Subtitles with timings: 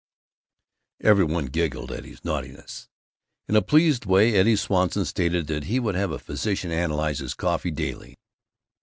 [1.01, 2.87] Every one giggled at this naughtiness.
[3.47, 7.35] In a pleased way Eddie Swanson stated that he would have a physician analyze his
[7.35, 8.17] coffee daily.